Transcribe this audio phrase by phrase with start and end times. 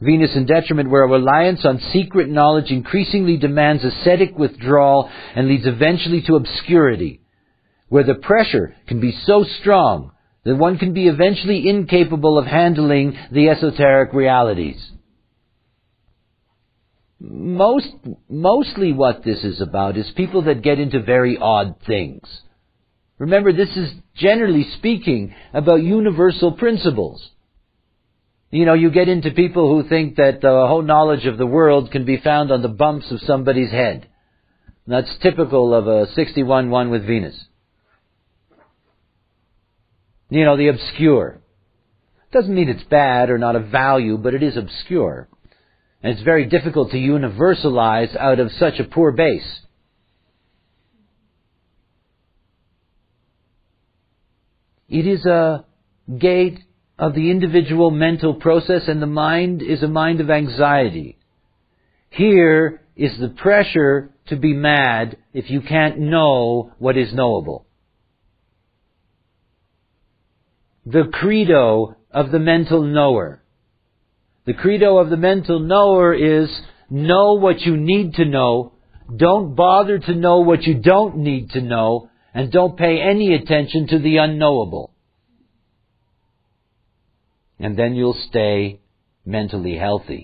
[0.00, 5.66] Venus in detriment, where a reliance on secret knowledge increasingly demands ascetic withdrawal and leads
[5.66, 7.20] eventually to obscurity,
[7.88, 10.12] where the pressure can be so strong
[10.44, 14.92] that one can be eventually incapable of handling the esoteric realities.
[17.18, 17.88] Most,
[18.28, 22.22] mostly what this is about is people that get into very odd things.
[23.18, 27.28] Remember, this is generally speaking about universal principles.
[28.50, 31.90] You know, you get into people who think that the whole knowledge of the world
[31.90, 34.08] can be found on the bumps of somebody's head.
[34.86, 37.38] That's typical of a 61-1 with Venus.
[40.30, 41.40] You know, the obscure.
[42.32, 45.28] Doesn't mean it's bad or not of value, but it is obscure.
[46.02, 49.60] And it's very difficult to universalize out of such a poor base.
[54.88, 55.66] It is a
[56.18, 56.60] gate
[56.98, 61.16] of the individual mental process and the mind is a mind of anxiety.
[62.10, 67.66] Here is the pressure to be mad if you can't know what is knowable.
[70.84, 73.42] The credo of the mental knower.
[74.46, 76.48] The credo of the mental knower is
[76.90, 78.72] know what you need to know,
[79.14, 83.86] don't bother to know what you don't need to know, and don't pay any attention
[83.88, 84.92] to the unknowable
[87.58, 88.80] and then you'll stay
[89.24, 90.16] mentally healthy.